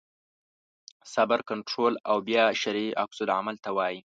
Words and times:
صبر 1.13 1.39
کنټرول 1.49 1.93
او 2.09 2.17
بیا 2.27 2.45
شرعي 2.61 2.89
عکس 3.03 3.17
العمل 3.23 3.55
ته 3.63 3.69
وایي. 3.77 3.99